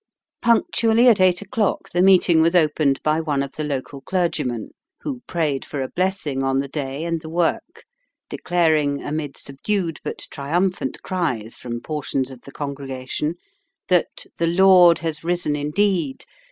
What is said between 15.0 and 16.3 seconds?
risen indeed!